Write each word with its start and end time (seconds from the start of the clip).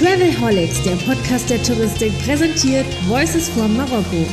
Travelholics, 0.00 0.82
der 0.82 0.96
Podcast 0.96 1.50
der 1.50 1.62
Touristik, 1.62 2.10
präsentiert 2.24 2.86
Voices 3.06 3.50
from 3.50 3.76
Marokko. 3.76 4.24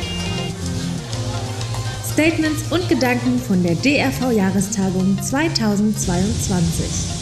Statements 2.13 2.71
und 2.71 2.87
Gedanken 2.87 3.37
von 3.37 3.61
der 3.61 3.75
DRV-Jahrestagung 3.75 5.21
2022. 5.21 7.16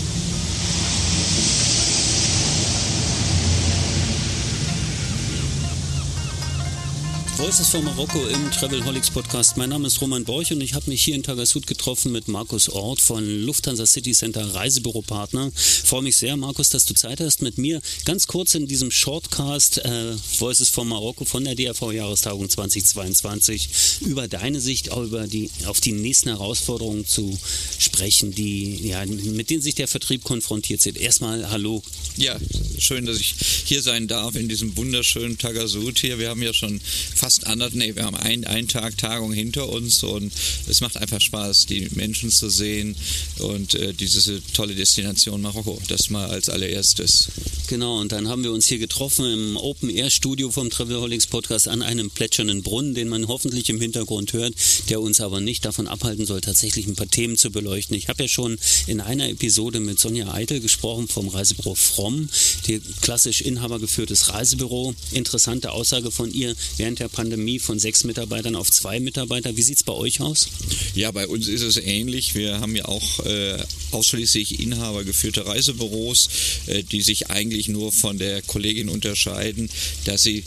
Voices 7.38 7.68
von 7.68 7.84
Marokko 7.84 8.26
im 8.28 8.50
Travelholics 8.50 9.10
Podcast. 9.10 9.58
Mein 9.58 9.70
Name 9.70 9.88
ist 9.88 10.00
Roman 10.00 10.24
Borch 10.24 10.54
und 10.54 10.62
ich 10.62 10.74
habe 10.74 10.90
mich 10.90 11.04
hier 11.04 11.16
in 11.16 11.24
Tagasud 11.24 11.68
getroffen 11.68 12.14
mit 12.14 12.30
Markus 12.30 12.70
Ort 12.70 13.02
von 13.02 13.26
Lufthansa 13.42 13.86
City 13.86 14.14
Center 14.14 14.56
Reisebüropartner. 14.56 15.52
Freue 15.54 16.02
mich 16.02 16.16
sehr, 16.16 16.38
Markus, 16.38 16.70
dass 16.70 16.86
du 16.86 16.93
Zeit 16.93 17.20
hast, 17.20 17.42
mit 17.42 17.57
mir 17.57 17.82
ganz 18.06 18.28
kurz 18.28 18.56
in 18.56 18.68
diesem 18.68 18.90
Shortcast 18.90 19.79
äh, 19.79 20.16
Voices 20.40 20.70
von 20.70 20.88
Marokko 20.88 21.26
von 21.26 21.43
der 21.43 21.56
DRV 21.56 21.92
Jahrestagung 21.92 22.50
2022 22.50 23.70
über 24.06 24.29
deine 24.29 24.62
Sicht 24.62 24.88
über 24.88 25.28
die, 25.28 25.52
auf 25.65 25.82
die 25.82 25.92
nächsten 25.92 26.29
Herausforderungen 26.29 27.06
zu 27.06 27.38
sprechen, 27.78 28.32
die, 28.34 28.88
ja, 28.88 29.06
mit 29.06 29.50
denen 29.50 29.62
sich 29.62 29.76
der 29.76 29.90
Vertrieb 29.90 30.24
konfrontiert 30.24 30.82
sieht. 30.82 30.96
Erstmal 30.98 31.50
Hallo. 31.50 31.84
Ja, 32.16 32.38
schön, 32.78 33.06
dass 33.06 33.20
ich 33.20 33.36
hier 33.66 33.81
sein 33.81 34.08
darf 34.08 34.36
in 34.36 34.48
diesem 34.48 34.78
wunderschönen 34.78 35.38
Tagasud 35.38 36.00
hier. 36.00 36.17
Wir 36.17 36.30
haben 36.30 36.42
ja 36.42 36.54
schon 36.54 36.80
fast 37.25 37.47
anderthalb, 37.47 37.73
nee, 37.73 37.95
wir 37.95 38.03
haben 38.03 38.16
ein, 38.17 38.45
einen 38.45 38.67
Tag 38.67 39.00
Tagung 39.00 39.34
hinter 39.34 39.67
uns 39.67 40.03
und 40.03 40.31
es 40.67 40.81
macht 40.81 40.95
einfach 40.95 41.20
Spaß, 41.20 41.66
die 41.66 41.89
Menschen 41.95 42.30
zu 42.30 42.52
sehen 42.52 42.95
und 43.39 43.73
äh, 43.73 43.95
diese 43.95 44.44
tolle 44.53 44.75
Destination 44.75 45.42
Marokko. 45.42 45.81
Das 45.88 46.11
mal 46.11 46.30
als 46.30 46.50
allererstes. 46.50 47.30
Genau, 47.68 48.00
und 48.00 48.12
dann 48.12 48.28
haben 48.28 48.44
wir 48.44 48.52
uns 48.52 48.68
hier 48.68 48.78
getroffen 48.78 49.26
im 49.26 49.58
Open-Air-Studio 49.58 50.52
vom 50.52 50.70
Travelholics 50.70 51.26
Podcast 51.26 51.68
an 51.68 51.81
einem 51.81 52.12
plätschernden 52.12 52.62
Brunnen, 52.62 52.94
den 52.94 53.08
man 53.08 53.28
hoffentlich 53.28 53.72
im 53.72 53.81
Hintergrund 53.81 54.34
hört, 54.34 54.53
der 54.90 55.02
uns 55.02 55.20
aber 55.20 55.42
nicht 55.42 55.66
davon 55.66 55.88
abhalten 55.88 56.28
soll, 56.28 56.42
tatsächlich 56.42 56.86
ein 56.86 56.96
paar 56.96 57.09
Themen 57.09 57.38
zu 57.38 57.50
beleuchten. 57.50 57.98
Ich 57.98 58.08
habe 58.08 58.22
ja 58.22 58.30
schon 58.30 58.59
in 58.86 59.02
einer 59.02 59.30
Episode 59.30 59.80
mit 59.80 60.00
Sonja 60.00 60.31
Eitel 60.31 60.59
gesprochen 60.59 61.08
vom 61.08 61.28
Reisebüro 61.28 61.73
Fromm, 61.73 62.30
die 62.68 62.80
klassisch 63.02 63.42
inhabergeführtes 63.42 64.30
Reisebüro. 64.30 64.94
Interessante 65.12 65.72
Aussage 65.72 66.12
von 66.12 66.31
ihr 66.31 66.56
während 66.78 67.00
der 67.00 67.15
Pandemie 67.16 67.60
von 67.60 67.80
sechs 67.80 68.04
Mitarbeitern 68.04 68.56
auf 68.56 68.70
zwei 68.70 69.00
Mitarbeiter. 69.00 69.56
Wie 69.56 69.62
sieht 69.62 69.78
es 69.78 69.84
bei 69.84 69.94
euch 69.94 70.20
aus? 70.20 70.50
Ja, 70.94 71.12
bei 71.12 71.28
uns 71.28 71.48
ist 71.48 71.62
es 71.62 71.78
ähnlich. 71.78 72.36
Wir 72.36 72.60
haben 72.60 72.76
ja 72.76 72.86
auch 72.86 73.26
äh, 73.26 73.58
ausschließlich 73.92 74.60
inhabergeführte 74.60 75.46
Reisebüros, 75.48 76.30
äh, 76.68 76.84
die 76.84 77.02
sich 77.02 77.30
eigentlich 77.30 77.70
nur 77.70 77.92
von 77.94 78.18
der 78.18 78.42
Kollegin 78.42 78.90
unterscheiden, 78.90 79.70
dass 80.04 80.24
sie 80.24 80.44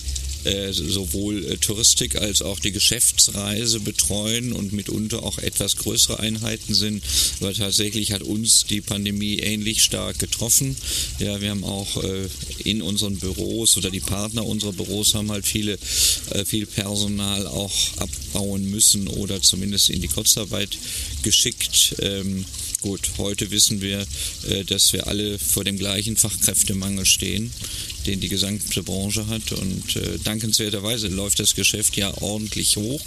äh, 0.49 0.73
sowohl 0.73 1.45
äh, 1.45 1.57
Touristik 1.59 2.17
als 2.17 2.43
auch 2.43 2.59
die 2.59 2.73
Geschäftsreise 2.73 3.81
betreuen 3.81 4.53
und 4.53 4.73
mitunter 4.73 5.23
auch 5.23 5.39
etwas 5.39 5.77
größere 5.77 6.19
Einheiten 6.21 6.75
sind. 6.75 7.05
Aber 7.41 7.53
tatsächlich 7.53 8.13
hat 8.13 8.23
uns 8.23 8.65
die 8.65 8.81
Pandemie 8.81 9.37
ähnlich 9.39 9.83
stark 9.83 10.19
getroffen. 10.19 10.77
Ja, 11.19 11.41
wir 11.41 11.51
haben 11.51 11.65
auch 11.65 12.03
äh, 12.03 12.29
in 12.65 12.83
unseren 12.83 13.19
Büros 13.19 13.77
oder 13.77 13.91
die 13.91 14.01
Partner 14.01 14.47
unserer 14.47 14.73
Büros 14.73 15.15
haben 15.15 15.31
halt 15.31 15.47
viele, 15.47 15.79
viel 16.47 16.67
Personal 16.67 17.47
auch 17.47 17.75
abbauen 17.97 18.71
müssen 18.71 19.09
oder 19.09 19.43
zumindest 19.43 19.91
in 19.91 20.01
die 20.01 20.09
Kurzarbeit 20.09 20.79
geschickt. 21.23 21.97
Ähm, 22.01 22.45
gut, 22.81 23.01
heute 23.19 23.51
wissen 23.51 23.81
wir, 23.81 24.07
dass 24.67 24.93
wir 24.93 25.07
alle 25.07 25.39
vor 25.39 25.65
dem 25.65 25.79
gleichen 25.79 26.17
Fachkräftemangel 26.17 27.05
stehen 27.07 27.51
den 28.09 28.21
die 28.21 28.29
gesamte 28.29 28.83
Branche 28.83 29.27
hat. 29.29 29.53
Und 29.53 29.97
äh, 29.97 30.19
dankenswerterweise 30.25 31.09
läuft 31.09 31.41
das 31.41 31.55
Geschäft 31.55 31.97
ja 31.97 32.12
ordentlich 32.22 32.77
hoch 32.77 33.00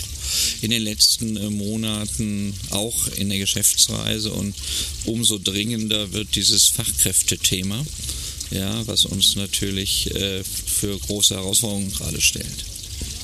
in 0.61 0.71
den 0.71 0.83
letzten 0.83 1.35
äh, 1.37 1.49
Monaten, 1.49 2.53
auch 2.69 3.07
in 3.17 3.29
der 3.29 3.39
Geschäftsreise. 3.39 4.31
Und 4.31 4.55
umso 5.05 5.39
dringender 5.39 6.13
wird 6.13 6.35
dieses 6.35 6.67
Fachkräftethema, 6.67 7.85
ja, 8.51 8.85
was 8.87 9.05
uns 9.05 9.35
natürlich 9.35 10.13
äh, 10.15 10.43
für 10.43 10.97
große 10.99 11.35
Herausforderungen 11.35 11.91
gerade 11.91 12.21
stellt. 12.21 12.70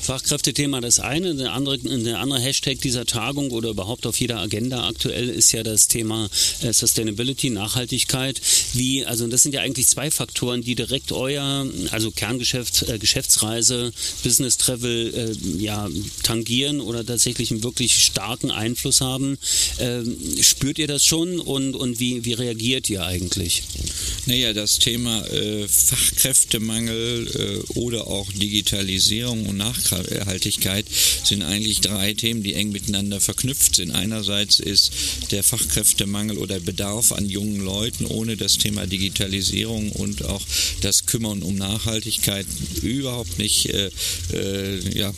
Fachkräftethema 0.08 0.80
das 0.80 1.00
eine. 1.00 1.34
Der 1.34 1.52
andere, 1.52 1.76
der 1.76 2.18
andere 2.18 2.40
Hashtag 2.40 2.80
dieser 2.80 3.04
Tagung 3.04 3.50
oder 3.50 3.68
überhaupt 3.68 4.06
auf 4.06 4.18
jeder 4.18 4.38
Agenda 4.38 4.88
aktuell 4.88 5.28
ist 5.28 5.52
ja 5.52 5.62
das 5.62 5.86
Thema 5.86 6.30
äh, 6.62 6.72
Sustainability, 6.72 7.50
Nachhaltigkeit. 7.50 8.40
Wie, 8.72 9.04
also 9.04 9.26
das 9.26 9.42
sind 9.42 9.54
ja 9.54 9.60
eigentlich 9.60 9.86
zwei 9.86 10.10
Faktoren, 10.10 10.62
die 10.62 10.74
direkt 10.76 11.12
euer, 11.12 11.66
also 11.90 12.10
Kerngeschäft, 12.10 12.88
äh, 12.88 12.98
Geschäftsreise, 12.98 13.92
Business 14.24 14.56
Travel, 14.56 15.12
äh, 15.14 15.62
ja, 15.62 15.86
tangieren 16.22 16.80
oder 16.80 17.04
tatsächlich 17.04 17.50
einen 17.50 17.62
wirklich 17.62 18.02
starken 18.02 18.50
Einfluss 18.50 19.02
haben. 19.02 19.36
Ähm, 19.78 20.16
spürt 20.40 20.78
ihr 20.78 20.86
das 20.86 21.04
schon 21.04 21.38
und, 21.38 21.74
und 21.74 22.00
wie, 22.00 22.24
wie 22.24 22.32
reagiert 22.32 22.88
ihr 22.88 23.04
eigentlich? 23.04 23.62
Naja, 24.24 24.54
das 24.54 24.78
Thema 24.78 25.22
äh, 25.26 25.68
Fachkräftemangel 25.68 27.62
oder 27.74 28.06
auch 28.06 28.32
Digitalisierung 28.32 29.44
und 29.44 29.58
Nachhaltigkeit 29.58 29.97
Nachhaltigkeit 30.02 30.86
sind 31.24 31.42
eigentlich 31.42 31.80
drei 31.80 32.14
Themen, 32.14 32.42
die 32.42 32.54
eng 32.54 32.70
miteinander 32.70 33.20
verknüpft 33.20 33.76
sind. 33.76 33.90
Einerseits 33.90 34.60
ist 34.60 34.92
der 35.30 35.42
Fachkräftemangel 35.42 36.38
oder 36.38 36.60
Bedarf 36.60 37.12
an 37.12 37.28
jungen 37.28 37.60
Leuten 37.60 38.06
ohne 38.06 38.36
das 38.36 38.58
Thema 38.58 38.86
Digitalisierung 38.86 39.92
und 39.92 40.24
auch 40.24 40.44
das 40.80 41.06
Kümmern 41.06 41.42
um 41.42 41.56
Nachhaltigkeit 41.56 42.46
überhaupt 42.82 43.38
nicht, 43.38 43.66
äh, 43.66 43.90
äh, 44.32 44.98
ja, 44.98 45.12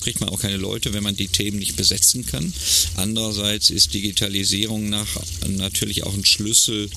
kriegt 0.00 0.20
man 0.20 0.28
auch 0.28 0.40
keine 0.40 0.56
Leute, 0.56 0.92
wenn 0.92 1.02
man 1.02 1.16
die 1.16 1.28
Themen 1.28 1.58
nicht 1.58 1.76
besetzen 1.76 2.26
kann. 2.26 2.52
Andererseits 2.96 3.70
ist 3.70 3.94
Digitalisierung 3.94 4.88
nach, 4.88 5.16
natürlich 5.48 6.04
auch 6.04 6.14
ein 6.14 6.24
Schlüssel 6.24 6.88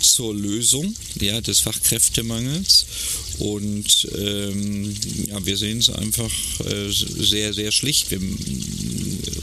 zur 0.00 0.34
Lösung 0.34 0.94
ja, 1.20 1.40
des 1.40 1.60
Fachkräftemangels. 1.60 2.86
Und 3.38 4.08
ähm, 4.16 4.94
ja, 5.28 5.44
wir 5.44 5.56
sehen 5.56 5.78
es 5.78 5.90
einfach 5.90 6.32
äh, 6.66 6.90
sehr, 6.90 7.54
sehr 7.54 7.70
schlicht. 7.72 8.10
Wir, 8.10 8.20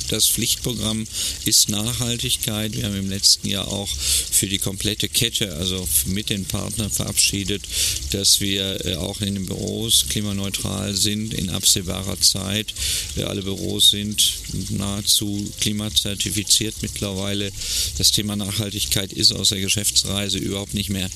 das 0.09 0.27
Pflichtprogramm 0.27 1.05
ist 1.45 1.69
Nachhaltigkeit. 1.69 2.75
Wir 2.75 2.85
haben 2.85 2.97
im 2.97 3.09
letzten 3.09 3.47
Jahr 3.47 3.67
auch 3.67 3.89
für 3.89 4.47
die 4.47 4.57
komplette 4.57 5.07
Kette, 5.07 5.55
also 5.55 5.87
mit 6.05 6.29
den 6.29 6.45
Partnern 6.45 6.91
verabschiedet, 6.91 7.63
dass 8.11 8.41
wir 8.41 8.85
äh, 8.85 8.95
auch 8.95 9.21
in 9.21 9.35
den 9.35 9.45
Büros 9.45 10.05
klimaneutral 10.09 10.93
sind 10.93 11.33
in 11.33 11.49
absehbarer 11.49 12.19
Zeit. 12.19 12.73
Äh, 13.15 13.23
alle 13.23 13.43
Büros 13.43 13.91
sind 13.91 14.33
nahezu 14.69 15.51
klimazertifiziert 15.61 16.75
mittlerweile. 16.81 17.51
Das 17.97 18.11
Thema 18.11 18.35
Nachhaltigkeit 18.35 19.13
ist 19.13 19.31
aus 19.31 19.49
der 19.49 19.61
Geschäftsreise 19.61 20.37
überhaupt 20.37 20.73
nicht 20.73 20.89
mehr 20.89 21.09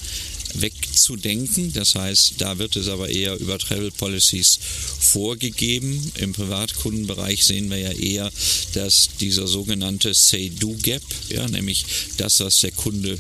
wegzudenken. 0.54 1.74
Das 1.74 1.96
heißt, 1.96 2.36
da 2.40 2.58
wird 2.58 2.76
es 2.76 2.88
aber 2.88 3.10
eher 3.10 3.38
über 3.40 3.58
Travel 3.60 3.92
Policies 3.92 4.60
vorgegeben. 5.00 6.12
Im 6.16 6.34
Privatkundenbereich 6.34 7.46
sehen 7.46 7.70
wir 7.70 7.78
ja 7.78 7.92
eher, 7.92 8.32
dass 8.74 9.10
dieser 9.20 9.48
sogenannte 9.48 10.14
Say-Do-Gap, 10.14 11.04
ja, 11.30 11.48
nämlich 11.48 11.86
das, 12.18 12.40
was 12.40 12.60
der 12.60 12.72
Kunde 12.72 13.18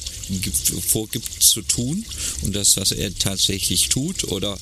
vorgibt 0.87 1.41
zu 1.41 1.61
tun 1.61 2.05
und 2.41 2.55
das, 2.55 2.77
was 2.77 2.91
er 2.91 3.13
tatsächlich 3.17 3.89
tut 3.89 4.25
oder 4.25 4.57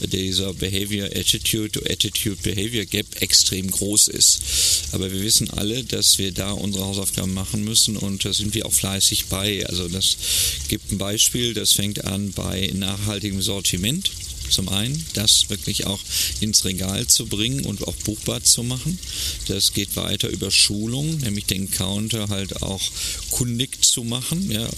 dieser 0.00 0.52
Behavior 0.52 1.06
Attitude 1.06 1.80
Attitude 1.88 2.36
Behavior 2.42 2.84
Gap 2.84 3.06
extrem 3.22 3.70
groß 3.70 4.08
ist. 4.08 4.40
Aber 4.92 5.10
wir 5.10 5.22
wissen 5.22 5.50
alle, 5.50 5.84
dass 5.84 6.18
wir 6.18 6.32
da 6.32 6.52
unsere 6.52 6.84
Hausaufgaben 6.84 7.32
machen 7.32 7.64
müssen 7.64 7.96
und 7.96 8.24
da 8.24 8.32
sind 8.32 8.54
wir 8.54 8.66
auch 8.66 8.72
fleißig 8.72 9.26
bei. 9.26 9.66
Also 9.66 9.88
das 9.88 10.16
gibt 10.68 10.92
ein 10.92 10.98
Beispiel, 10.98 11.54
das 11.54 11.72
fängt 11.72 12.04
an 12.06 12.32
bei 12.32 12.70
nachhaltigem 12.74 13.42
Sortiment. 13.42 14.10
Zum 14.48 14.68
einen, 14.68 15.04
das 15.14 15.48
wirklich 15.48 15.86
auch 15.86 16.00
ins 16.40 16.64
Regal 16.64 17.06
zu 17.06 17.26
bringen 17.26 17.64
und 17.64 17.86
auch 17.86 17.94
buchbar 17.96 18.42
zu 18.42 18.62
machen. 18.62 18.98
Das 19.48 19.72
geht 19.72 19.96
weiter 19.96 20.28
über 20.28 20.50
Schulung, 20.50 21.18
nämlich 21.18 21.46
den 21.46 21.70
Counter 21.70 22.28
halt 22.28 22.62
auch 22.62 22.82
kundig 23.30 23.84
zu 23.84 24.04
machen, 24.04 24.50
ja, 24.50 24.68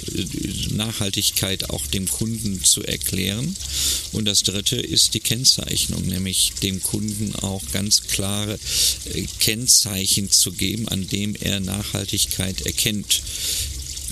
Nachhaltigkeit 0.70 1.70
auch 1.70 1.86
dem 1.86 2.08
Kunden 2.08 2.64
zu 2.64 2.82
erklären. 2.82 3.54
Und 4.12 4.24
das 4.24 4.42
dritte 4.42 4.76
ist 4.76 5.14
die 5.14 5.20
Kennzeichnung, 5.20 6.02
nämlich 6.06 6.52
dem 6.62 6.82
Kunden 6.82 7.34
auch 7.36 7.62
ganz 7.72 8.02
klare 8.02 8.58
äh, 9.12 9.26
Kennzeichen 9.38 10.30
zu 10.30 10.52
geben, 10.52 10.88
an 10.88 11.06
dem 11.08 11.34
er 11.34 11.60
Nachhaltigkeit 11.60 12.62
erkennt 12.62 13.22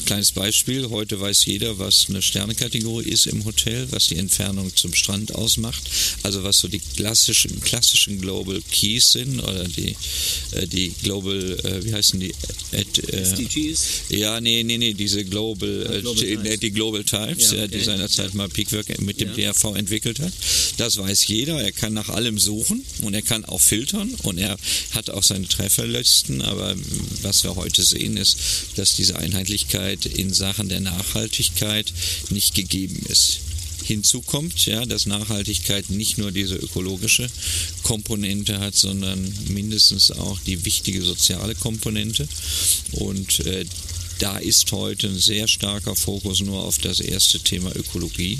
Kleines 0.06 0.30
Beispiel, 0.30 0.88
heute 0.90 1.20
weiß 1.20 1.46
jeder, 1.46 1.80
was 1.80 2.06
eine 2.08 2.22
Sternekategorie 2.22 3.08
ist 3.08 3.26
im 3.26 3.44
Hotel, 3.44 3.88
was 3.90 4.06
die 4.06 4.16
Entfernung 4.16 4.70
zum 4.76 4.94
Strand 4.94 5.34
ausmacht, 5.34 5.82
also 6.22 6.44
was 6.44 6.58
so 6.58 6.68
die 6.68 6.78
klassischen, 6.78 7.60
klassischen 7.60 8.20
Global 8.20 8.62
Keys 8.70 9.10
sind 9.10 9.40
oder 9.40 9.64
die, 9.64 9.96
äh, 10.52 10.68
die 10.68 10.94
Global, 11.02 11.58
äh, 11.64 11.84
wie 11.84 11.92
heißen 11.92 12.20
die? 12.20 12.32
Ad, 12.72 13.02
äh, 13.02 13.16
SDGs? 13.16 13.86
Ja, 14.10 14.40
nee, 14.40 14.62
nee, 14.62 14.78
nee, 14.78 14.94
diese 14.94 15.24
Global, 15.24 15.90
ja, 15.92 16.00
Global 16.00 16.46
äh, 16.46 16.56
die 16.56 16.70
Global 16.70 17.02
Types, 17.02 17.50
ja, 17.50 17.64
okay. 17.64 17.76
die 17.76 17.84
seinerzeit 17.84 18.32
mal 18.34 18.48
Peakwork 18.48 19.00
mit 19.00 19.20
dem 19.20 19.30
ja. 19.30 19.52
DRV 19.52 19.74
entwickelt 19.74 20.20
hat. 20.20 20.32
Das 20.76 20.98
weiß 20.98 21.26
jeder, 21.26 21.60
er 21.60 21.72
kann 21.72 21.94
nach 21.94 22.10
allem 22.10 22.38
suchen 22.38 22.84
und 23.02 23.14
er 23.14 23.22
kann 23.22 23.44
auch 23.44 23.60
filtern 23.60 24.14
und 24.22 24.38
er 24.38 24.56
hat 24.92 25.10
auch 25.10 25.24
seine 25.24 25.48
Trefferlisten, 25.48 26.42
aber 26.42 26.76
was 27.22 27.42
wir 27.42 27.56
heute 27.56 27.82
sehen 27.82 28.16
ist, 28.16 28.36
dass 28.76 28.94
diese 28.94 29.16
Einheitlichkeit 29.16 29.95
in 30.04 30.32
Sachen 30.32 30.68
der 30.68 30.80
Nachhaltigkeit 30.80 31.92
nicht 32.28 32.54
gegeben 32.54 33.00
ist. 33.08 33.40
Hinzu 33.84 34.20
kommt, 34.20 34.66
ja, 34.66 34.84
dass 34.84 35.06
Nachhaltigkeit 35.06 35.90
nicht 35.90 36.18
nur 36.18 36.32
diese 36.32 36.56
ökologische 36.56 37.30
Komponente 37.84 38.58
hat, 38.58 38.74
sondern 38.74 39.32
mindestens 39.48 40.10
auch 40.10 40.40
die 40.40 40.64
wichtige 40.64 41.02
soziale 41.02 41.54
Komponente. 41.54 42.26
Und 42.92 43.46
äh, 43.46 43.64
da 44.18 44.38
ist 44.38 44.72
heute 44.72 45.08
ein 45.08 45.18
sehr 45.18 45.46
starker 45.46 45.94
Fokus 45.94 46.40
nur 46.40 46.64
auf 46.64 46.78
das 46.78 47.00
erste 47.00 47.38
Thema 47.38 47.74
Ökologie. 47.76 48.38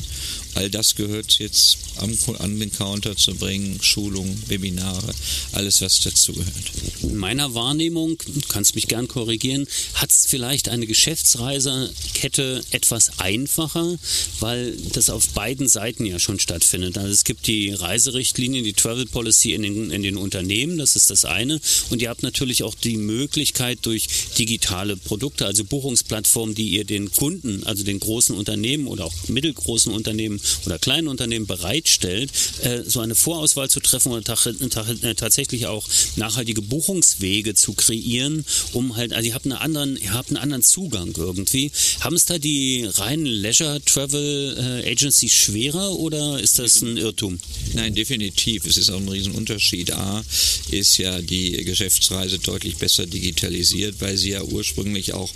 All 0.57 0.71
das 0.71 0.95
gehört 0.95 1.39
jetzt 1.39 1.77
am, 1.97 2.17
an 2.39 2.59
den 2.59 2.73
Counter 2.73 3.15
zu 3.15 3.35
bringen, 3.35 3.79
Schulungen, 3.83 4.43
Webinare, 4.49 5.15
alles 5.53 5.83
was 5.83 6.01
dazugehört. 6.01 6.73
In 7.03 7.17
meiner 7.17 7.53
Wahrnehmung, 7.53 8.17
du 8.27 8.41
kannst 8.49 8.75
mich 8.75 8.89
gern 8.89 9.07
korrigieren, 9.07 9.67
hat 9.93 10.11
es 10.11 10.27
vielleicht 10.27 10.71
eine 10.71 10.87
Geschäftsreisekette 10.87 12.65
etwas 12.71 13.19
einfacher, 13.19 13.99
weil 14.41 14.75
das 14.93 15.11
auf 15.11 15.29
beiden 15.29 15.69
Seiten 15.69 16.07
ja 16.07 16.19
schon 16.19 16.41
stattfindet. 16.41 16.97
Also 16.97 17.13
es 17.13 17.25
gibt 17.25 17.47
die 17.47 17.73
Reiserichtlinien, 17.73 18.65
die 18.65 18.73
Travel 18.73 19.05
Policy 19.05 19.53
in 19.53 19.63
den, 19.63 19.91
in 19.91 20.03
den 20.03 20.17
Unternehmen, 20.17 20.79
das 20.79 20.97
ist 20.97 21.11
das 21.11 21.27
eine. 21.27 21.61
Und 21.91 22.01
ihr 22.01 22.09
habt 22.09 22.23
natürlich 22.23 22.63
auch 22.63 22.75
die 22.75 22.97
Möglichkeit 22.97 23.81
durch 23.83 24.09
digitale 24.39 24.97
Produkte, 24.97 25.45
also 25.45 25.65
Buchungsplattformen, 25.65 26.55
die 26.55 26.71
ihr 26.71 26.87
den 26.87 27.11
Kunden, 27.13 27.63
also 27.65 27.85
den 27.85 28.01
großen 28.01 28.35
Unternehmen 28.35 28.87
oder 28.87 29.05
auch 29.05 29.15
mittelgroßen 29.29 29.93
Unternehmen 29.93 30.41
oder 30.65 30.79
kleinen 30.79 31.09
Unternehmen 31.09 31.47
bereitstellt, 31.47 32.31
äh, 32.63 32.83
so 32.87 33.01
eine 33.01 33.15
Vorauswahl 33.15 33.71
zu 33.71 33.81
treffen 33.81 34.13
und 34.13 34.29
äh, 34.29 35.15
tatsächlich 35.15 35.67
auch 35.67 35.89
nachhaltige 36.17 36.63
Buchungswege 36.63 37.55
zu 37.55 37.75
kreieren, 37.75 38.45
um 38.73 38.97
halt, 38.97 39.13
also 39.13 39.29
ihr 39.29 39.35
habt 39.35 39.47
einen 39.47 39.55
anderen, 39.55 39.97
ihr 39.97 40.13
habt 40.13 40.31
einen 40.31 40.39
anderen 40.39 40.63
Zugang 40.63 41.13
irgendwie. 41.17 41.71
Haben 42.01 42.17
es 42.17 42.25
da 42.25 42.39
die 42.39 42.85
reinen 42.85 43.27
Leisure 43.27 43.81
Travel 43.85 44.83
äh, 44.85 44.91
Agencies 44.91 45.33
schwerer 45.33 45.93
oder 45.99 46.41
ist 46.41 46.59
das 46.59 46.83
ein 46.83 46.97
Irrtum? 46.97 47.39
Nein, 47.75 47.95
definitiv. 47.95 48.67
Es 48.67 48.77
ist 48.77 48.91
auch 48.91 49.01
ein 49.01 49.09
Riesenunterschied. 49.09 49.93
A 49.93 50.25
ist 50.71 50.99
ja 50.99 51.21
die 51.21 51.65
Geschäftsreise 51.65 52.39
deutlich 52.39 52.77
besser 52.77 53.07
digitalisiert, 53.07 54.01
weil 54.01 54.17
sie 54.17 54.31
ja 54.31 54.43
ursprünglich 54.43 55.15
auch 55.15 55.33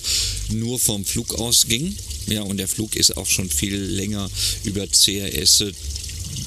nur 0.51 0.79
vom 0.79 1.05
Flug 1.05 1.35
ausging. 1.35 1.97
Ja, 2.27 2.43
und 2.43 2.59
der 2.59 2.69
Flug 2.69 2.97
ist 2.97 3.17
auch 3.17 3.27
schon 3.27 3.51
viel 3.51 3.77
länger 3.77 4.31
über 4.65 4.87
CRS 4.87 5.65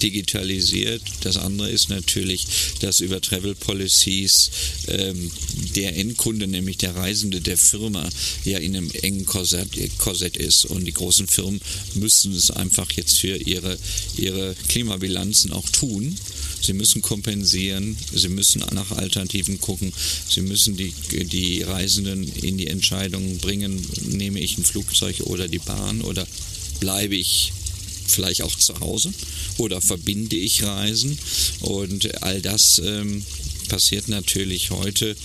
digitalisiert. 0.01 1.01
Das 1.21 1.37
andere 1.37 1.69
ist 1.69 1.89
natürlich, 1.89 2.45
dass 2.79 2.99
über 2.99 3.21
Travel 3.21 3.55
Policies 3.55 4.51
ähm, 4.87 5.31
der 5.75 5.95
Endkunde, 5.97 6.47
nämlich 6.47 6.77
der 6.77 6.95
Reisende 6.95 7.41
der 7.41 7.57
Firma, 7.57 8.07
ja 8.43 8.59
in 8.59 8.75
einem 8.75 8.91
engen 8.91 9.25
Korsett, 9.25 9.69
Korsett 9.97 10.37
ist. 10.37 10.65
Und 10.65 10.85
die 10.85 10.93
großen 10.93 11.27
Firmen 11.27 11.61
müssen 11.95 12.33
es 12.33 12.51
einfach 12.51 12.91
jetzt 12.91 13.17
für 13.19 13.37
ihre, 13.37 13.77
ihre 14.17 14.55
Klimabilanzen 14.67 15.51
auch 15.51 15.69
tun. 15.69 16.15
Sie 16.63 16.73
müssen 16.73 17.01
kompensieren, 17.01 17.97
sie 18.13 18.29
müssen 18.29 18.63
nach 18.71 18.91
Alternativen 18.91 19.59
gucken, 19.59 19.91
sie 20.29 20.41
müssen 20.41 20.77
die, 20.77 20.93
die 21.11 21.61
Reisenden 21.61 22.23
in 22.23 22.57
die 22.57 22.67
Entscheidung 22.67 23.37
bringen, 23.39 23.85
nehme 24.03 24.39
ich 24.39 24.57
ein 24.57 24.63
Flugzeug 24.63 25.21
oder 25.25 25.49
die 25.49 25.59
Bahn 25.59 26.01
oder 26.01 26.25
bleibe 26.79 27.15
ich 27.15 27.51
vielleicht 28.07 28.43
auch 28.43 28.55
zu 28.55 28.79
Hause 28.79 29.13
oder 29.57 29.81
verbinde 29.81 30.35
ich 30.35 30.63
Reisen. 30.63 31.17
Und 31.61 32.23
all 32.23 32.41
das 32.41 32.81
ähm, 32.83 33.25
passiert 33.67 34.07
natürlich 34.07 34.71
heute 34.71 35.15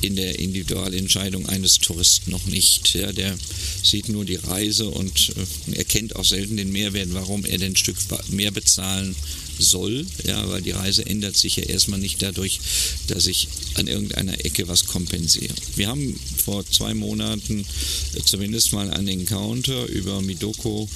in 0.00 0.16
der 0.16 0.38
Individualentscheidung 0.38 1.48
eines 1.48 1.78
Touristen 1.78 2.30
noch 2.30 2.46
nicht. 2.46 2.94
Ja, 2.94 3.12
der 3.12 3.36
sieht 3.82 4.08
nur 4.08 4.24
die 4.24 4.36
Reise 4.36 4.88
und 4.88 5.32
äh, 5.70 5.76
erkennt 5.76 6.16
auch 6.16 6.24
selten 6.24 6.56
den 6.56 6.72
Mehrwert, 6.72 7.12
warum 7.12 7.44
er 7.44 7.58
den 7.58 7.76
Stück 7.76 7.96
mehr 8.30 8.50
bezahlen 8.50 9.14
soll, 9.58 10.06
ja, 10.24 10.48
weil 10.48 10.62
die 10.62 10.70
Reise 10.70 11.04
ändert 11.04 11.36
sich 11.36 11.56
ja 11.56 11.64
erstmal 11.64 11.98
nicht 11.98 12.22
dadurch, 12.22 12.60
dass 13.08 13.26
ich 13.26 13.48
an 13.74 13.88
irgendeiner 13.88 14.44
Ecke 14.44 14.68
was 14.68 14.86
kompensiere. 14.86 15.54
Wir 15.74 15.88
haben 15.88 16.18
vor 16.44 16.64
zwei 16.70 16.94
Monaten 16.94 17.66
äh, 18.14 18.20
zumindest 18.24 18.72
mal 18.72 18.90
an 18.92 19.06
den 19.06 19.26
Counter 19.26 19.86
über 19.86 20.22
Midoko 20.22 20.88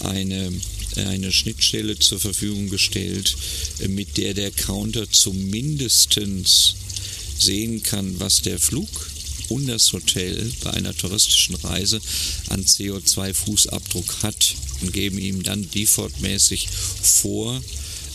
eine 0.00 0.52
eine 0.96 1.30
Schnittstelle 1.30 1.98
zur 1.98 2.18
Verfügung 2.18 2.68
gestellt, 2.68 3.36
äh, 3.80 3.88
mit 3.88 4.16
der 4.16 4.34
der 4.34 4.50
Counter 4.50 5.10
zumindestens 5.10 6.74
sehen 7.42 7.82
kann, 7.82 8.18
was 8.20 8.42
der 8.42 8.58
Flug 8.58 8.88
und 9.48 9.66
das 9.66 9.92
Hotel 9.92 10.50
bei 10.62 10.70
einer 10.70 10.96
touristischen 10.96 11.56
Reise 11.56 12.00
an 12.48 12.64
CO2-Fußabdruck 12.64 14.22
hat 14.22 14.54
und 14.80 14.92
geben 14.92 15.18
ihm 15.18 15.42
dann 15.42 15.68
defaultmäßig 15.70 16.68
vor, 17.02 17.60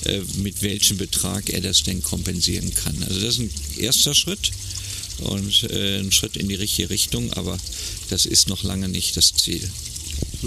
äh, 0.05 0.21
mit 0.37 0.61
welchem 0.61 0.97
Betrag 0.97 1.49
er 1.49 1.61
das 1.61 1.83
denn 1.83 2.01
kompensieren 2.01 2.73
kann. 2.73 3.03
Also 3.03 3.19
das 3.19 3.37
ist 3.37 3.39
ein 3.39 3.51
erster 3.77 4.15
Schritt 4.15 4.51
und 5.19 5.63
äh, 5.71 5.99
ein 5.99 6.11
Schritt 6.11 6.37
in 6.37 6.47
die 6.47 6.55
richtige 6.55 6.89
Richtung, 6.89 7.31
aber 7.33 7.57
das 8.09 8.25
ist 8.25 8.47
noch 8.47 8.63
lange 8.63 8.87
nicht 8.87 9.17
das 9.17 9.33
Ziel. 9.33 9.69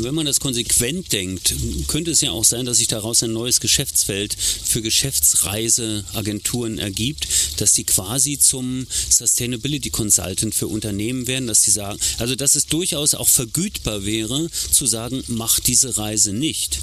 Wenn 0.04 0.14
man 0.14 0.26
das 0.26 0.40
konsequent 0.40 1.12
denkt, 1.12 1.54
könnte 1.86 2.10
es 2.10 2.20
ja 2.20 2.30
auch 2.30 2.44
sein, 2.44 2.66
dass 2.66 2.78
sich 2.78 2.88
daraus 2.88 3.22
ein 3.22 3.32
neues 3.32 3.60
Geschäftsfeld 3.60 4.34
für 4.34 4.82
Geschäftsreiseagenturen 4.82 6.78
ergibt, 6.78 7.28
dass 7.56 7.72
die 7.72 7.84
quasi 7.84 8.38
zum 8.38 8.86
Sustainability 9.08 9.90
Consultant 9.90 10.54
für 10.54 10.66
Unternehmen 10.68 11.26
werden, 11.26 11.46
dass 11.46 11.62
die 11.62 11.70
sagen, 11.70 11.98
also 12.18 12.34
dass 12.34 12.54
es 12.54 12.66
durchaus 12.66 13.14
auch 13.14 13.28
vergütbar 13.28 14.04
wäre, 14.04 14.50
zu 14.70 14.86
sagen, 14.86 15.22
mach 15.28 15.60
diese 15.60 15.96
Reise 15.96 16.32
nicht. 16.32 16.78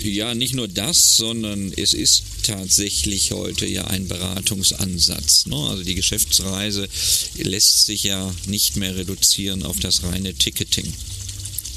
Ja, 0.00 0.34
nicht 0.34 0.54
nur 0.54 0.68
das, 0.68 1.16
sondern 1.16 1.72
es 1.76 1.92
ist 1.92 2.22
tatsächlich 2.44 3.32
heute 3.32 3.66
ja 3.66 3.88
ein 3.88 4.06
Beratungsansatz. 4.06 5.46
Ne? 5.46 5.56
Also 5.56 5.82
die 5.82 5.96
Geschäftsreise 5.96 6.88
lässt 7.36 7.86
sich 7.86 8.04
ja 8.04 8.32
nicht 8.46 8.76
mehr 8.76 8.96
reduzieren 8.96 9.64
auf 9.64 9.78
das 9.80 10.04
reine 10.04 10.34
Ticketing. 10.34 10.92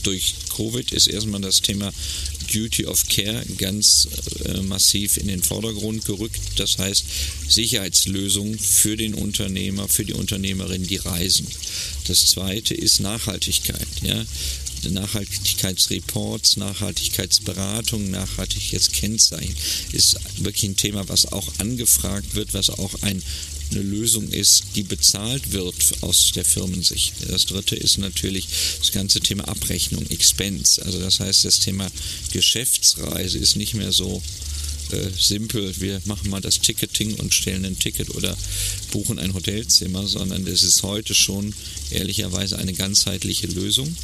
Durch 0.04 0.36
Covid 0.56 0.92
ist 0.92 1.08
erstmal 1.08 1.42
das 1.42 1.62
Thema 1.62 1.92
Duty 2.52 2.86
of 2.86 3.08
Care 3.08 3.46
ganz 3.58 4.08
äh, 4.46 4.62
massiv 4.62 5.18
in 5.18 5.28
den 5.28 5.42
Vordergrund 5.42 6.06
gerückt. 6.06 6.40
Das 6.58 6.78
heißt 6.78 7.06
Sicherheitslösungen 7.48 8.58
für 8.60 8.98
den 8.98 9.14
Unternehmer, 9.14 9.88
für 9.88 10.06
die 10.06 10.14
Unternehmerin, 10.14 10.86
die 10.86 10.98
reisen. 10.98 11.48
Das 12.08 12.26
zweite 12.26 12.74
ist 12.74 13.00
Nachhaltigkeit. 13.00 13.88
Ja? 14.02 14.26
Nachhaltigkeitsreports, 14.90 16.58
Nachhaltigkeitsberatung, 16.58 18.10
Nachhaltigkeitskennzeichen 18.10 19.56
ist 19.92 20.18
wirklich 20.38 20.64
ein 20.64 20.76
Thema, 20.76 21.08
was 21.08 21.32
auch 21.32 21.48
angefragt 21.60 22.36
wird, 22.36 22.54
was 22.54 22.70
auch 22.70 22.94
ein, 23.02 23.22
eine 23.72 23.82
Lösung 23.82 24.28
ist, 24.30 24.64
die 24.76 24.84
bezahlt 24.84 25.52
wird 25.52 25.76
aus 26.02 26.32
der 26.34 26.46
Firmensicht. 26.46 27.14
Das 27.28 27.46
dritte 27.46 27.76
ist 27.76 27.98
natürlich 27.98 28.48
das 28.80 28.92
ganze 28.92 29.20
Thema 29.20 29.48
Abrechnung, 29.48 30.06
Expense. 30.10 30.84
Also 30.86 31.00
das 31.00 31.20
heißt, 31.20 31.46
das 31.46 31.60
Thema 31.60 31.90
Geschäftsreise 32.32 33.38
ist 33.38 33.56
nicht 33.56 33.74
mehr 33.74 33.92
so 33.92 34.22
äh, 34.92 35.10
simpel, 35.18 35.74
wir 35.80 36.02
machen 36.06 36.30
mal 36.30 36.42
das 36.42 36.60
Ticketing 36.60 37.16
und 37.16 37.34
stellen 37.34 37.66
ein 37.66 37.80
Ticket 37.80 38.14
oder 38.16 38.38
buchen 38.92 39.20
ein 39.20 39.34
Hotelzimmer, 39.34 40.08
sondern 40.08 40.46
das 40.46 40.64
ist 40.64 40.84
heute 40.84 41.14
schon 41.14 41.54
ehrlicherweise 41.92 42.58
eine 42.58 42.74
ganzheitliche 42.74 43.48
Lösung 43.48 43.96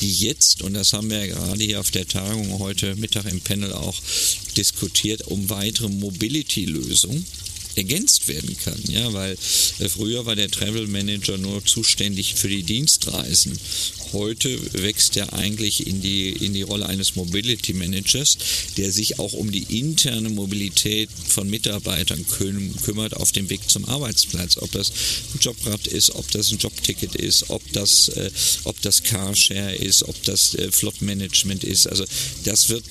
die 0.00 0.12
jetzt, 0.12 0.62
und 0.62 0.74
das 0.74 0.92
haben 0.92 1.10
wir 1.10 1.24
ja 1.24 1.34
gerade 1.34 1.62
hier 1.62 1.80
auf 1.80 1.90
der 1.90 2.06
Tagung 2.06 2.58
heute 2.58 2.96
Mittag 2.96 3.26
im 3.26 3.40
Panel 3.40 3.72
auch 3.72 4.00
diskutiert, 4.56 5.22
um 5.28 5.48
weitere 5.50 5.88
Mobility-Lösungen 5.88 7.24
ergänzt 7.76 8.28
werden 8.28 8.56
kann, 8.64 8.80
ja, 8.88 9.12
weil 9.12 9.36
äh, 9.78 9.88
früher 9.88 10.26
war 10.26 10.36
der 10.36 10.50
Travel 10.50 10.86
Manager 10.86 11.38
nur 11.38 11.64
zuständig 11.64 12.34
für 12.34 12.48
die 12.48 12.62
Dienstreisen. 12.62 13.58
Heute 14.12 14.60
wächst 14.74 15.16
er 15.16 15.32
eigentlich 15.32 15.88
in 15.88 16.00
die, 16.00 16.30
in 16.30 16.54
die 16.54 16.62
Rolle 16.62 16.86
eines 16.86 17.16
Mobility 17.16 17.72
Managers, 17.72 18.38
der 18.76 18.92
sich 18.92 19.18
auch 19.18 19.32
um 19.32 19.50
die 19.50 19.80
interne 19.80 20.28
Mobilität 20.28 21.10
von 21.26 21.50
Mitarbeitern 21.50 22.24
küm 22.28 22.76
kümmert 22.82 23.16
auf 23.16 23.32
dem 23.32 23.50
Weg 23.50 23.68
zum 23.68 23.84
Arbeitsplatz. 23.86 24.56
Ob 24.58 24.70
das 24.70 24.90
ein 24.90 25.40
Jobrad 25.40 25.88
ist, 25.88 26.10
ob 26.14 26.30
das 26.30 26.52
ein 26.52 26.58
Jobticket 26.58 27.16
ist, 27.16 27.50
ob 27.50 27.62
das, 27.72 28.08
äh, 28.08 28.30
ob 28.62 28.80
das 28.82 29.02
Carshare 29.02 29.74
ist, 29.74 30.04
ob 30.04 30.22
das 30.22 30.54
äh, 30.54 30.70
Flotmanagement 30.70 31.64
ist. 31.64 31.88
Also 31.88 32.04
das 32.44 32.68
wird 32.68 32.84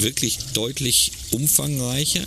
wirklich 0.00 0.38
deutlich 0.54 1.12
umfangreicher 1.32 2.24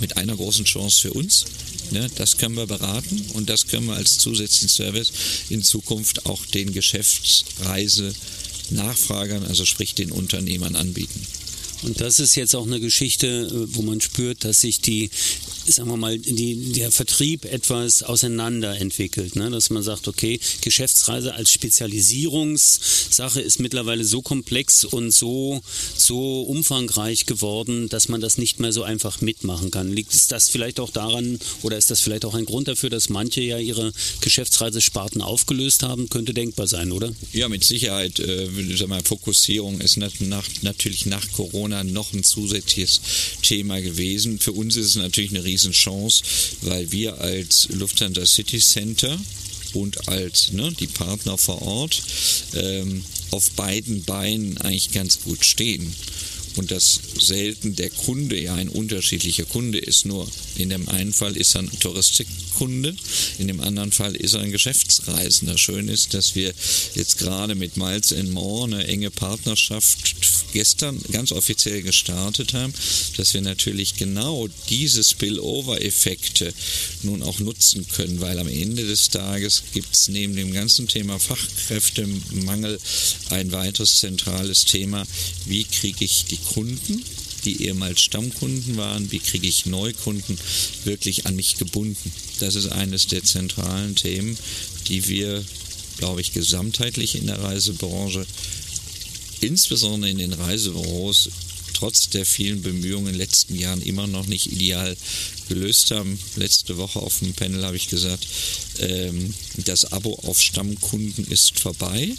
mit 0.00 0.16
einer 0.16 0.36
großen 0.36 0.64
Chance 0.64 1.00
für 1.00 1.12
uns. 1.12 1.44
Ne, 1.90 2.08
das 2.16 2.36
können 2.36 2.56
wir 2.56 2.66
beraten 2.66 3.24
und 3.34 3.48
das 3.48 3.68
können 3.68 3.86
wir 3.86 3.94
als 3.94 4.18
zusätzlichen 4.18 4.68
Service 4.68 5.12
in 5.50 5.62
Zukunft 5.62 6.26
auch 6.26 6.44
den 6.46 6.72
Geschäftsreise-Nachfragern, 6.72 9.46
also 9.46 9.64
sprich 9.64 9.94
den 9.94 10.10
Unternehmern 10.10 10.74
anbieten. 10.74 11.24
Und 11.82 12.00
das 12.00 12.20
ist 12.20 12.36
jetzt 12.36 12.54
auch 12.54 12.66
eine 12.66 12.80
Geschichte, 12.80 13.26
äh, 13.26 13.74
wo 13.74 13.82
man 13.82 14.00
spürt, 14.00 14.44
dass 14.44 14.60
sich 14.60 14.80
die 14.80 15.10
sagen 15.72 15.90
wir 15.90 15.96
mal, 15.96 16.18
die, 16.18 16.72
der 16.72 16.90
Vertrieb 16.92 17.44
etwas 17.44 18.02
auseinander 18.02 18.78
entwickelt. 18.78 19.36
Ne? 19.36 19.50
Dass 19.50 19.70
man 19.70 19.82
sagt, 19.82 20.08
okay, 20.08 20.38
Geschäftsreise 20.60 21.34
als 21.34 21.50
Spezialisierungssache 21.50 23.40
ist 23.40 23.58
mittlerweile 23.58 24.04
so 24.04 24.22
komplex 24.22 24.84
und 24.84 25.10
so, 25.10 25.60
so 25.96 26.42
umfangreich 26.42 27.26
geworden, 27.26 27.88
dass 27.88 28.08
man 28.08 28.20
das 28.20 28.38
nicht 28.38 28.60
mehr 28.60 28.72
so 28.72 28.82
einfach 28.82 29.20
mitmachen 29.20 29.70
kann. 29.70 29.92
Liegt 29.92 30.30
das 30.30 30.48
vielleicht 30.48 30.80
auch 30.80 30.90
daran 30.90 31.38
oder 31.62 31.76
ist 31.76 31.90
das 31.90 32.00
vielleicht 32.00 32.24
auch 32.24 32.34
ein 32.34 32.46
Grund 32.46 32.68
dafür, 32.68 32.90
dass 32.90 33.08
manche 33.08 33.40
ja 33.40 33.58
ihre 33.58 33.92
Geschäftsreisesparten 34.20 35.20
aufgelöst 35.20 35.82
haben? 35.82 36.08
Könnte 36.08 36.34
denkbar 36.34 36.66
sein, 36.66 36.92
oder? 36.92 37.12
Ja, 37.32 37.48
mit 37.48 37.64
Sicherheit. 37.64 38.18
Äh, 38.20 38.48
sag 38.76 38.88
mal, 38.88 39.02
Fokussierung 39.02 39.80
ist 39.80 39.96
nach, 39.96 40.44
natürlich 40.62 41.06
nach 41.06 41.30
Corona 41.32 41.65
noch 41.68 42.12
ein 42.12 42.24
zusätzliches 42.24 43.00
Thema 43.42 43.80
gewesen. 43.80 44.38
Für 44.38 44.52
uns 44.52 44.76
ist 44.76 44.86
es 44.86 44.94
natürlich 44.96 45.30
eine 45.30 45.44
Riesenchance, 45.44 46.22
weil 46.62 46.90
wir 46.92 47.20
als 47.20 47.68
Lufthansa 47.70 48.26
City 48.26 48.58
Center 48.58 49.18
und 49.74 50.08
als 50.08 50.52
ne, 50.52 50.72
die 50.78 50.86
Partner 50.86 51.36
vor 51.38 51.62
Ort 51.62 52.02
ähm, 52.54 53.04
auf 53.30 53.50
beiden 53.52 54.04
Beinen 54.04 54.58
eigentlich 54.58 54.92
ganz 54.92 55.20
gut 55.20 55.44
stehen. 55.44 55.94
Und 56.56 56.70
dass 56.70 57.00
selten 57.20 57.76
der 57.76 57.90
Kunde 57.90 58.40
ja 58.40 58.54
ein 58.54 58.70
unterschiedlicher 58.70 59.44
Kunde 59.44 59.78
ist. 59.78 60.06
Nur 60.06 60.26
in 60.56 60.70
dem 60.70 60.88
einen 60.88 61.12
Fall 61.12 61.36
ist 61.36 61.54
er 61.54 61.62
ein 61.62 61.80
Touristikkunde, 61.80 62.96
in 63.38 63.48
dem 63.48 63.60
anderen 63.60 63.92
Fall 63.92 64.16
ist 64.16 64.32
er 64.32 64.40
ein 64.40 64.52
Geschäftsreisender. 64.52 65.58
Schön 65.58 65.88
ist, 65.88 66.14
dass 66.14 66.34
wir 66.34 66.54
jetzt 66.94 67.18
gerade 67.18 67.54
mit 67.54 67.76
Miles 67.76 68.14
More 68.30 68.64
eine 68.64 68.86
enge 68.86 69.10
Partnerschaft 69.10 70.16
gestern 70.52 71.00
ganz 71.12 71.32
offiziell 71.32 71.82
gestartet 71.82 72.54
haben, 72.54 72.72
dass 73.16 73.34
wir 73.34 73.40
natürlich 73.40 73.96
genau 73.96 74.48
diese 74.68 75.02
Spillover-Effekte 75.02 76.52
nun 77.02 77.22
auch 77.22 77.38
nutzen 77.38 77.86
können, 77.88 78.20
weil 78.20 78.38
am 78.38 78.48
Ende 78.48 78.86
des 78.86 79.08
Tages 79.08 79.62
gibt 79.72 79.94
es 79.94 80.08
neben 80.08 80.36
dem 80.36 80.52
ganzen 80.52 80.88
Thema 80.88 81.18
Fachkräftemangel 81.18 82.78
ein 83.30 83.52
weiteres 83.52 83.98
zentrales 83.98 84.64
Thema, 84.64 85.04
wie 85.46 85.64
kriege 85.64 86.04
ich 86.04 86.24
die 86.26 86.38
Kunden 86.38 87.02
die 87.46 87.64
ehemals 87.64 88.00
Stammkunden 88.00 88.76
waren, 88.76 89.10
wie 89.12 89.20
kriege 89.20 89.46
ich 89.46 89.66
Neukunden 89.66 90.36
wirklich 90.84 91.26
an 91.26 91.36
mich 91.36 91.56
gebunden. 91.56 92.12
Das 92.40 92.54
ist 92.56 92.72
eines 92.72 93.06
der 93.06 93.24
zentralen 93.24 93.94
Themen, 93.94 94.36
die 94.88 95.06
wir, 95.08 95.44
glaube 95.98 96.20
ich, 96.20 96.32
gesamtheitlich 96.32 97.14
in 97.14 97.28
der 97.28 97.40
Reisebranche 97.40 98.26
insbesondere 99.40 100.10
in 100.10 100.18
den 100.18 100.32
Reisebüros 100.32 101.30
trotz 101.76 102.08
der 102.08 102.24
vielen 102.24 102.62
Bemühungen 102.62 103.08
in 103.08 103.12
den 103.12 103.18
letzten 103.18 103.54
Jahren 103.54 103.82
immer 103.82 104.06
noch 104.06 104.26
nicht 104.26 104.50
ideal 104.50 104.96
gelöst 105.48 105.90
haben. 105.90 106.18
Letzte 106.36 106.78
Woche 106.78 107.00
auf 107.00 107.18
dem 107.18 107.34
Panel 107.34 107.64
habe 107.64 107.76
ich 107.76 107.88
gesagt, 107.88 108.26
ähm, 108.78 109.34
das 109.56 109.92
Abo 109.92 110.14
auf 110.22 110.40
Stammkunden 110.40 111.26
ist 111.26 111.60
vorbei. 111.60 112.14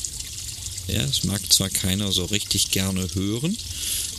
Ja, 0.87 1.01
es 1.03 1.23
mag 1.23 1.41
zwar 1.51 1.69
keiner 1.69 2.11
so 2.11 2.25
richtig 2.25 2.71
gerne 2.71 3.07
hören, 3.13 3.57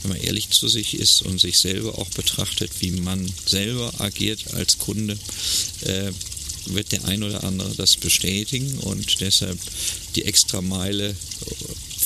wenn 0.02 0.10
man 0.10 0.20
ehrlich 0.20 0.50
zu 0.50 0.68
sich 0.68 0.94
ist 0.94 1.22
und 1.22 1.40
sich 1.40 1.58
selber 1.58 1.98
auch 1.98 2.10
betrachtet, 2.10 2.70
wie 2.80 2.90
man 2.90 3.32
selber 3.46 3.92
agiert 3.98 4.54
als 4.54 4.78
Kunde, 4.78 5.16
äh, 5.82 6.10
wird 6.66 6.92
der 6.92 7.04
ein 7.06 7.22
oder 7.22 7.44
andere 7.44 7.74
das 7.76 7.96
bestätigen 7.96 8.76
und 8.78 9.20
deshalb 9.20 9.58
die 10.16 10.24
extra 10.24 10.60
Meile 10.60 11.16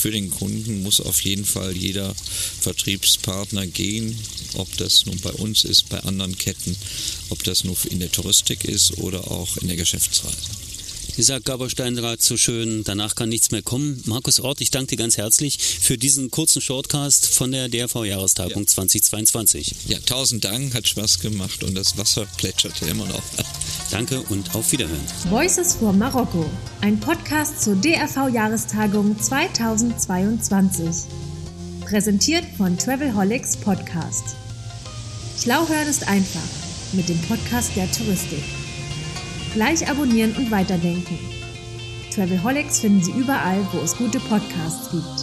für 0.03 0.11
den 0.11 0.31
Kunden 0.31 0.83
muss 0.83 0.99
auf 0.99 1.21
jeden 1.21 1.45
Fall 1.45 1.77
jeder 1.77 2.13
Vertriebspartner 2.59 3.65
gehen, 3.67 4.19
ob 4.55 4.75
das 4.75 5.05
nun 5.05 5.17
bei 5.21 5.31
uns 5.31 5.63
ist, 5.63 5.87
bei 5.87 5.97
anderen 6.01 6.37
Ketten, 6.37 6.75
ob 7.29 7.41
das 7.45 7.63
nur 7.63 7.77
in 7.89 8.01
der 8.01 8.11
Touristik 8.11 8.65
ist 8.65 8.97
oder 8.97 9.31
auch 9.31 9.55
in 9.55 9.69
der 9.69 9.77
Geschäftsreise. 9.77 10.35
Wie 11.15 11.21
sagt 11.21 11.45
Gabor 11.45 11.69
Steinrad 11.69 12.21
so 12.21 12.35
schön, 12.35 12.83
danach 12.83 13.15
kann 13.15 13.29
nichts 13.29 13.51
mehr 13.51 13.61
kommen. 13.61 14.01
Markus 14.03 14.41
Ort, 14.41 14.59
ich 14.59 14.71
danke 14.71 14.87
dir 14.87 14.97
ganz 14.97 15.15
herzlich 15.15 15.57
für 15.57 15.97
diesen 15.97 16.31
kurzen 16.31 16.61
Shortcast 16.61 17.27
von 17.27 17.53
der 17.53 17.69
DRV-Jahrestagung 17.69 18.63
ja. 18.63 18.67
2022. 18.67 19.73
Ja, 19.87 19.99
tausend 19.99 20.43
Dank, 20.43 20.73
hat 20.73 20.85
Spaß 20.85 21.19
gemacht 21.19 21.63
und 21.63 21.75
das 21.75 21.97
Wasser 21.97 22.25
plätscherte 22.35 22.87
immer 22.87 23.05
noch. 23.05 23.23
Danke 23.93 24.23
und 24.29 24.55
auf 24.55 24.71
Wiederhören. 24.71 25.05
Voices 25.29 25.75
for 25.75 25.93
Marokko, 25.93 26.43
ein 26.81 26.99
Podcast 26.99 27.61
zur 27.61 27.75
DRV-Jahrestagung 27.75 29.19
2022. 29.19 31.05
Präsentiert 31.85 32.43
von 32.57 32.75
Travelholics 32.75 33.55
Podcast. 33.55 34.35
Schlau 35.37 35.67
hören 35.69 35.87
ist 35.87 36.07
einfach 36.07 36.41
mit 36.93 37.07
dem 37.07 37.21
Podcast 37.21 37.75
der 37.75 37.91
Touristik. 37.91 38.43
Gleich 39.53 39.87
abonnieren 39.87 40.35
und 40.37 40.49
weiterdenken. 40.49 41.19
Travelholics 42.11 42.79
finden 42.79 43.03
Sie 43.03 43.11
überall, 43.11 43.59
wo 43.73 43.79
es 43.81 43.95
gute 43.95 44.19
Podcasts 44.21 44.89
gibt. 44.89 45.22